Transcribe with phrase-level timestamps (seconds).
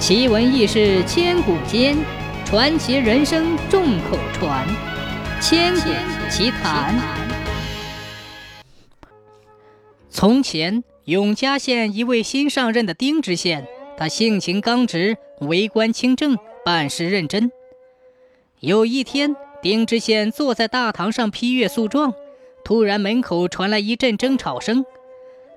[0.00, 1.94] 奇闻异事千古间，
[2.46, 4.66] 传奇人生众口传。
[5.42, 5.90] 千古
[6.30, 6.98] 奇谈。
[10.08, 13.68] 从前，永嘉县一位新上任的丁知县，
[13.98, 17.52] 他性情刚直，为官清正，办事认真。
[18.60, 22.14] 有一天，丁知县坐在大堂上批阅诉状，
[22.64, 24.82] 突然门口传来一阵争吵声。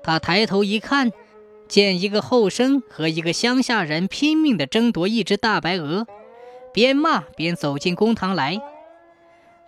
[0.03, 1.13] 他抬头一看。
[1.68, 6.05] 见一个后生和一个乡下人拼命地争夺一只大白鹅，
[6.73, 8.62] 边骂边走进公堂来。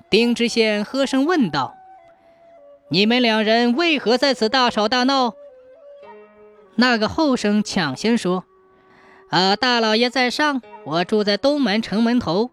[0.09, 1.73] 丁知县喝声问道
[2.89, 5.33] ：“你们两人为何在此大吵大闹？”
[6.77, 8.43] 那个后生抢先说
[9.31, 12.51] ：“啊，大老爷在上，我住在东门城门头，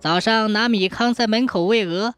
[0.00, 2.14] 早上拿米糠在门口喂鹅，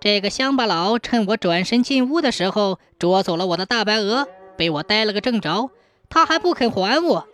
[0.00, 5.70] 这个乡巴佬趁我转身进屋的时候捉走了我的大白鹅，被我逮了个正着。”
[6.08, 7.28] 他还不肯还我，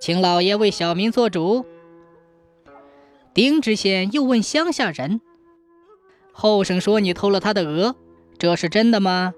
[0.00, 1.66] 请老爷为小民做主。
[3.34, 5.20] 丁知县又问乡下人
[6.32, 7.96] ：“后生说你偷了他的鹅，
[8.38, 9.34] 这是真的吗？”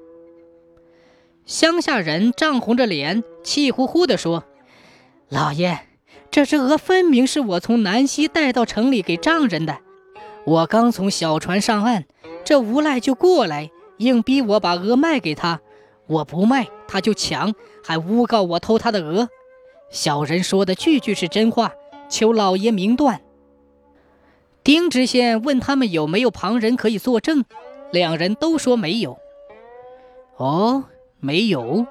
[1.47, 4.44] 乡下人涨红着脸，气呼呼地说
[5.28, 5.81] ：“老爷，
[6.31, 9.78] 这只鹅分明是我从南溪带到城里给丈人的。
[10.44, 12.05] 我刚从小船上岸，
[12.44, 15.61] 这无赖就过来，硬逼我把鹅卖给他。”
[16.06, 19.28] 我不卖，他就抢，还诬告我偷他的鹅。
[19.91, 21.72] 小人说的句句是真话，
[22.08, 23.20] 求老爷明断。
[24.62, 27.44] 丁知县问他们有没有旁人可以作证，
[27.91, 29.19] 两人都说没有。
[30.36, 30.84] 哦，
[31.20, 31.86] 没有。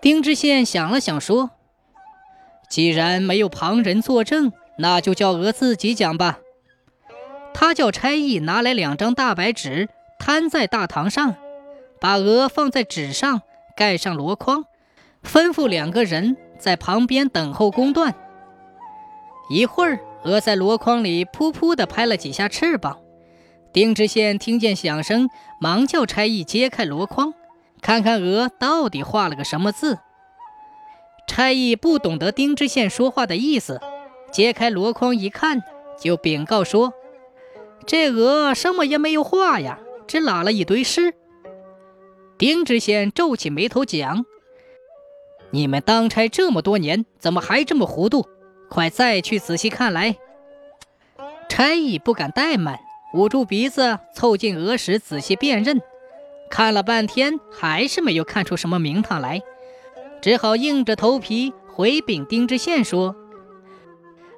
[0.00, 1.50] 丁知县想了想说
[2.70, 6.38] ：“既然没有旁人作证，那就叫鹅自己讲吧。”
[7.52, 9.88] 他叫差役拿来两张大白纸，
[10.20, 11.34] 摊在大堂上。
[12.00, 13.42] 把鹅放在纸上，
[13.76, 14.64] 盖上箩筐，
[15.22, 18.14] 吩咐两个人在旁边等候公断。
[19.50, 22.98] 一会儿，鹅在箩筐里噗噗地拍了几下翅膀。
[23.72, 25.28] 丁知县听见响声，
[25.60, 27.34] 忙叫差役揭开箩筐，
[27.80, 29.98] 看看鹅到底画了个什么字。
[31.26, 33.80] 差役不懂得丁知县说话的意思，
[34.32, 35.62] 揭开箩筐一看，
[36.00, 36.94] 就禀告说
[37.86, 41.14] ：“这鹅什么也没有画呀，只拉了一堆屎。”
[42.38, 44.24] 丁知县皱起眉头讲
[45.50, 48.24] ：“你们当差这么多年，怎么还这么糊涂？
[48.70, 50.16] 快再去仔细看来。”
[51.50, 52.78] 差役不敢怠慢，
[53.12, 55.80] 捂住鼻子凑近鹅屎仔细辨认，
[56.48, 59.42] 看了半天还是没有看出什么名堂来，
[60.22, 63.16] 只好硬着头皮回禀丁知县说：“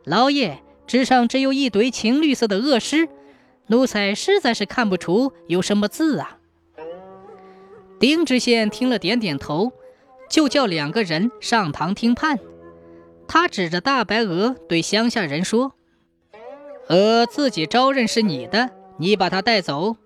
[0.06, 3.10] 老爷，纸上只有一堆青绿色的鹅屎，
[3.66, 6.39] 奴才实在是看不出有什么字啊。”
[8.00, 9.72] 丁知县听了，点点头，
[10.31, 12.38] 就叫两个人上堂听判。
[13.28, 15.75] 他指着大白鹅对乡下人说
[16.89, 19.97] ：“鹅自己招认是你的，你把它带走。”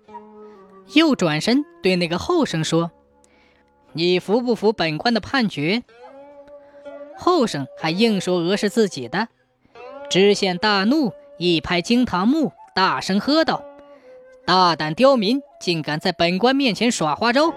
[0.93, 2.91] 又转身对那个后生说
[3.93, 5.81] ：“你服不服本官的判决？”
[7.17, 9.29] 后生还硬说鹅是自己的。
[10.09, 13.63] 知县大怒，一拍惊堂木，大声喝道
[14.45, 17.53] ：“大胆刁民，竟敢在本官面前耍花招！”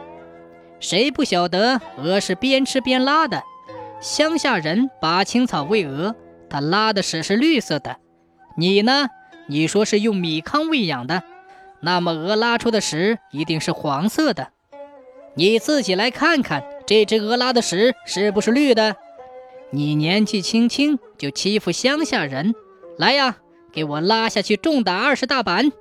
[0.80, 3.42] 谁不晓得鹅是边吃边拉的？
[4.00, 6.14] 乡下人拔青草喂鹅，
[6.48, 7.96] 它拉的屎是绿色的。
[8.56, 9.08] 你呢？
[9.48, 11.22] 你说是用米糠喂养的，
[11.80, 14.50] 那么鹅拉出的屎一定是黄色的。
[15.34, 18.96] 你自己来看看，这只鹅拉的屎是不是绿的？
[19.70, 22.54] 你年纪轻轻就欺负乡下人，
[22.98, 23.36] 来呀，
[23.72, 25.72] 给我拉下去重打二十大板！